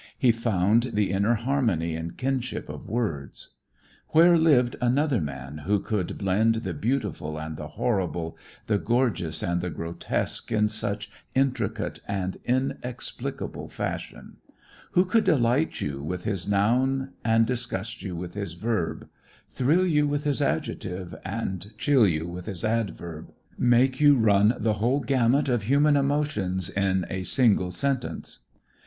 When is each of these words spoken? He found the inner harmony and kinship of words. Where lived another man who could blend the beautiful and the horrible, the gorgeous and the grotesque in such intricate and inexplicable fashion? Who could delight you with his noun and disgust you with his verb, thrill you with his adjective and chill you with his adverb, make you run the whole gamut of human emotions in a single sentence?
He 0.17 0.31
found 0.31 0.93
the 0.93 1.11
inner 1.11 1.35
harmony 1.35 1.93
and 1.95 2.17
kinship 2.17 2.69
of 2.69 2.89
words. 2.89 3.49
Where 4.07 4.35
lived 4.35 4.75
another 4.81 5.21
man 5.21 5.59
who 5.59 5.79
could 5.79 6.17
blend 6.17 6.55
the 6.65 6.73
beautiful 6.73 7.39
and 7.39 7.55
the 7.55 7.67
horrible, 7.67 8.35
the 8.65 8.79
gorgeous 8.79 9.43
and 9.43 9.61
the 9.61 9.69
grotesque 9.69 10.51
in 10.51 10.69
such 10.69 11.11
intricate 11.35 11.99
and 12.07 12.37
inexplicable 12.45 13.69
fashion? 13.69 14.37
Who 14.93 15.05
could 15.05 15.23
delight 15.23 15.81
you 15.81 16.01
with 16.01 16.23
his 16.23 16.47
noun 16.47 17.11
and 17.23 17.45
disgust 17.45 18.01
you 18.01 18.15
with 18.15 18.33
his 18.33 18.53
verb, 18.53 19.07
thrill 19.51 19.85
you 19.85 20.07
with 20.07 20.23
his 20.23 20.41
adjective 20.41 21.13
and 21.23 21.77
chill 21.77 22.07
you 22.07 22.27
with 22.27 22.47
his 22.47 22.65
adverb, 22.65 23.31
make 23.55 23.99
you 23.99 24.17
run 24.17 24.55
the 24.57 24.73
whole 24.81 25.01
gamut 25.01 25.47
of 25.47 25.61
human 25.61 25.95
emotions 25.95 26.71
in 26.71 27.05
a 27.11 27.21
single 27.21 27.69
sentence? 27.69 28.39